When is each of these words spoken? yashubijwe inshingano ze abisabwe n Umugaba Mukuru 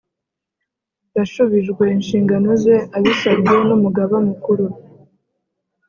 yashubijwe 1.17 1.83
inshingano 1.95 2.49
ze 2.63 2.75
abisabwe 2.97 3.55
n 3.67 3.69
Umugaba 3.77 4.15
Mukuru 4.27 4.65